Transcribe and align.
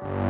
Bye. 0.00 0.29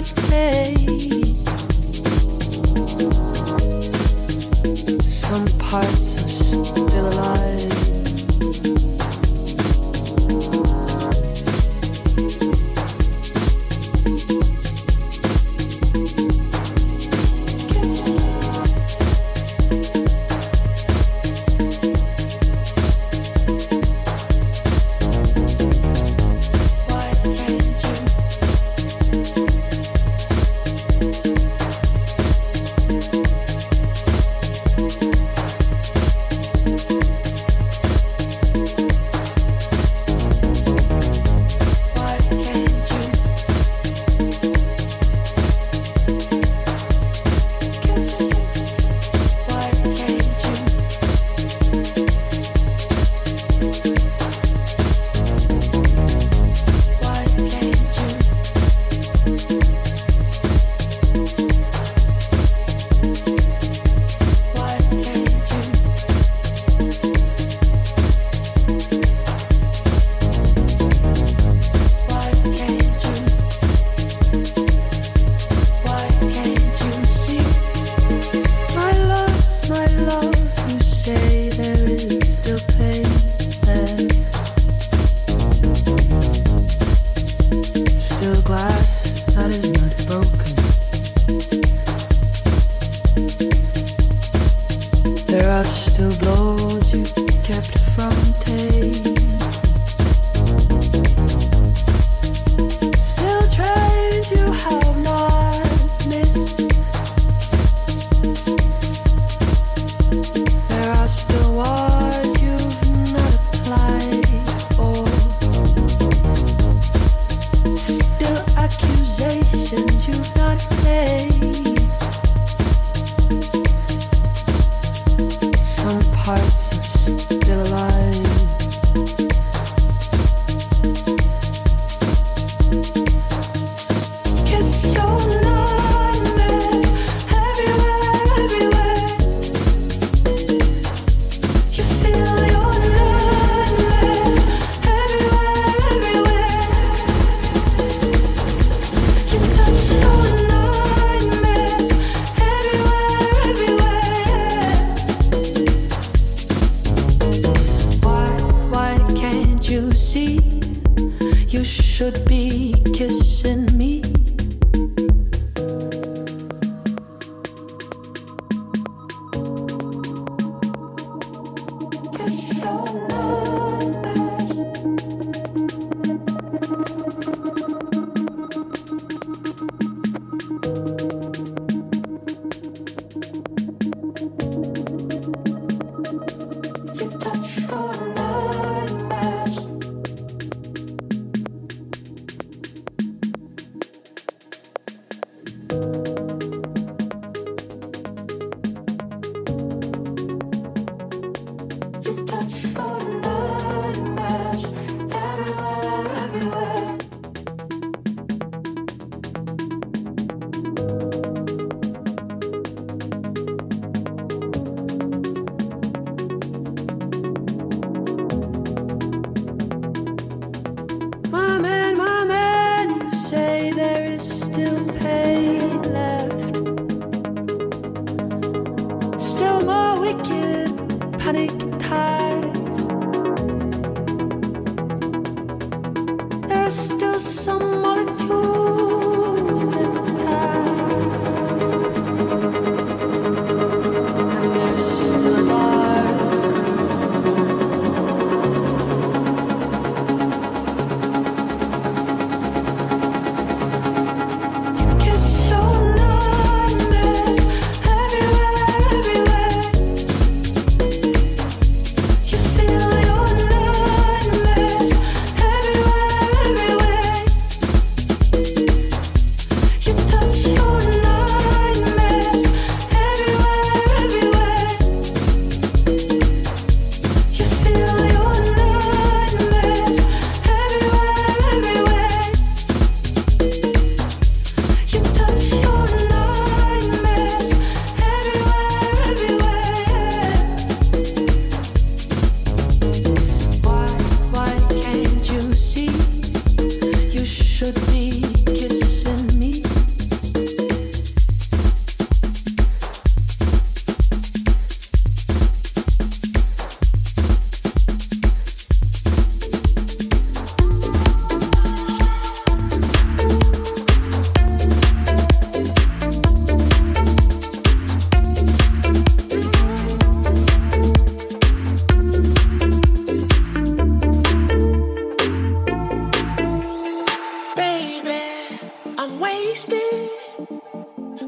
much 0.00 0.14
clay. 0.14 1.17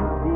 everything. 0.00 0.31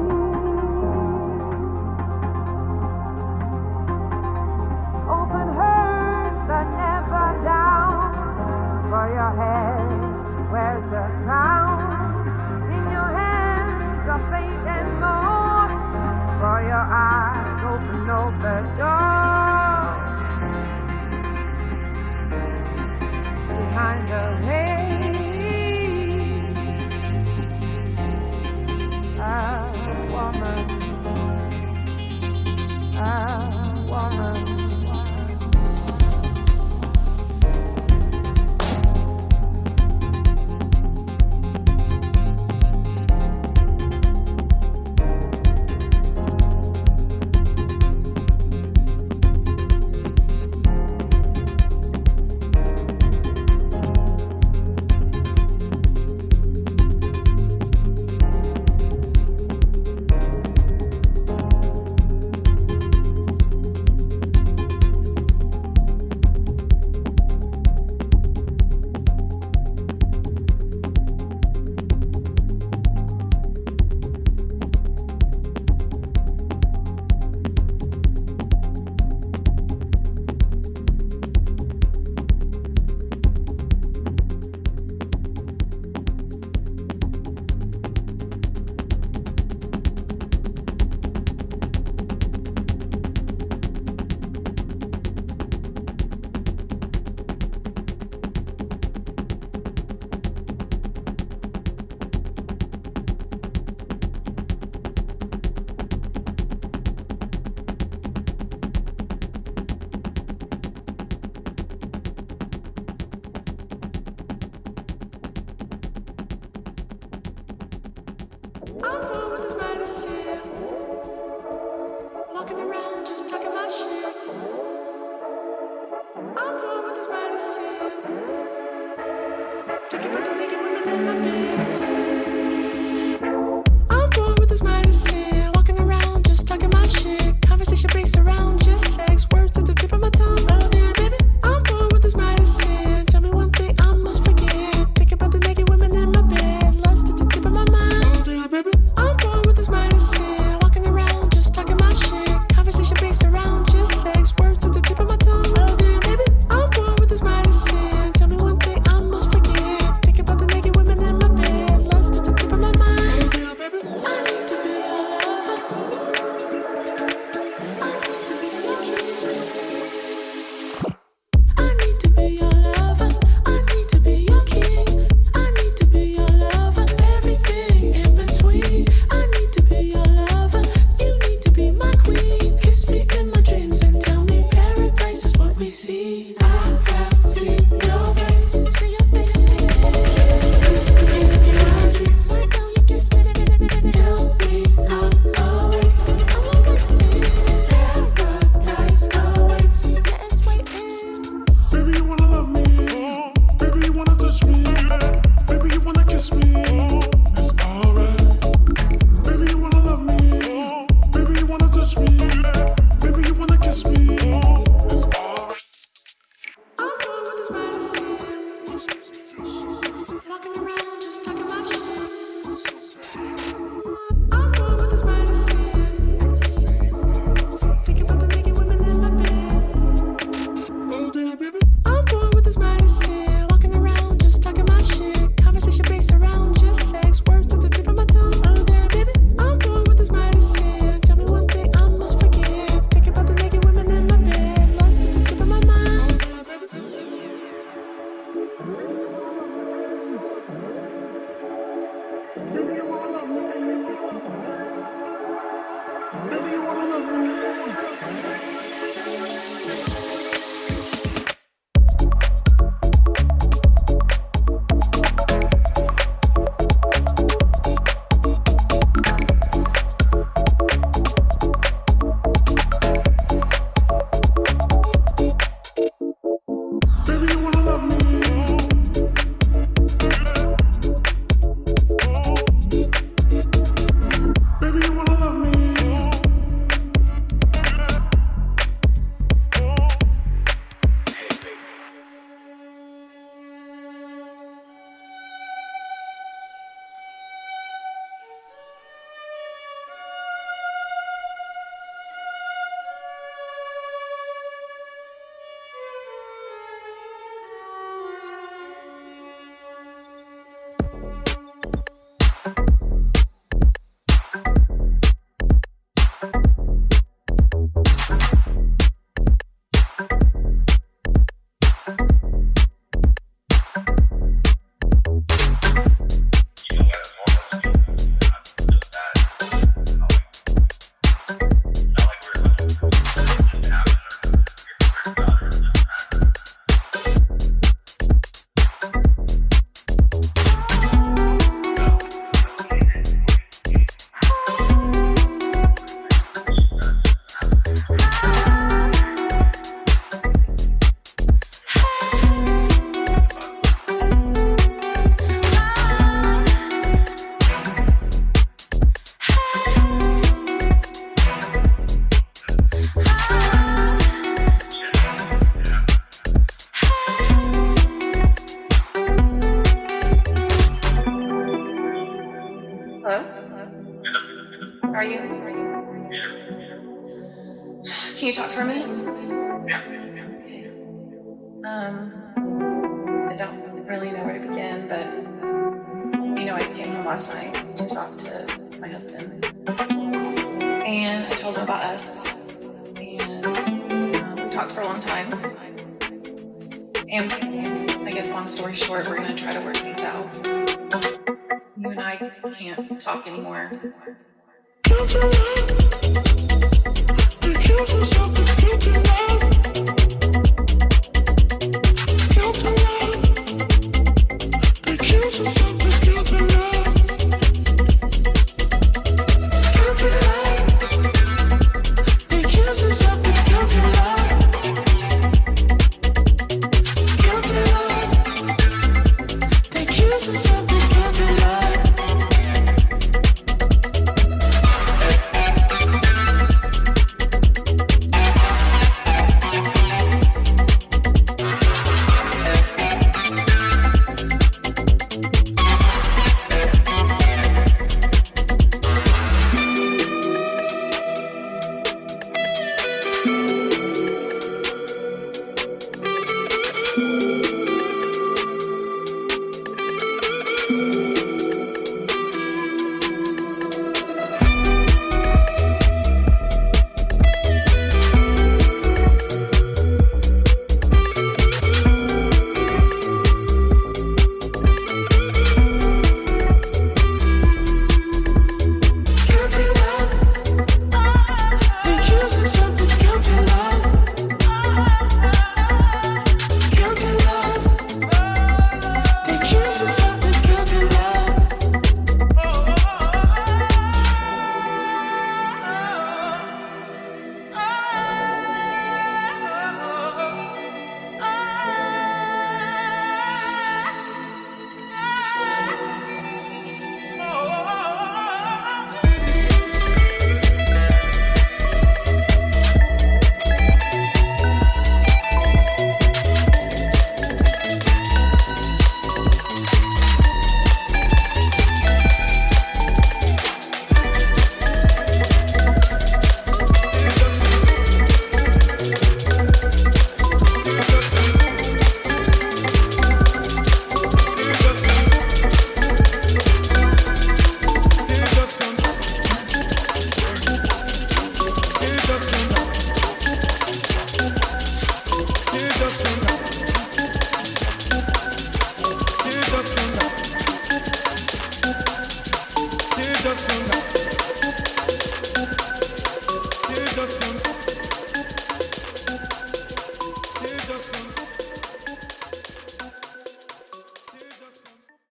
Something 118.80 119.25